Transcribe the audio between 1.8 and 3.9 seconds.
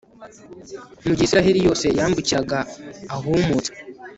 yambukiraga ahumutse